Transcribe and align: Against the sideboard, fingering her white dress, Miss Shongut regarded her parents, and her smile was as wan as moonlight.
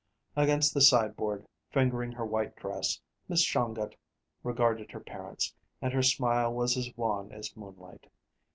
Against 0.35 0.73
the 0.73 0.81
sideboard, 0.81 1.45
fingering 1.69 2.11
her 2.13 2.25
white 2.25 2.55
dress, 2.55 2.99
Miss 3.29 3.43
Shongut 3.43 3.93
regarded 4.41 4.89
her 4.89 4.99
parents, 4.99 5.53
and 5.79 5.93
her 5.93 6.01
smile 6.01 6.51
was 6.51 6.75
as 6.75 6.89
wan 6.97 7.31
as 7.31 7.55
moonlight. 7.55 8.07